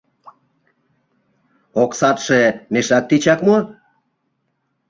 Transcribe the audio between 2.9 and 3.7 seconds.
тичак мо?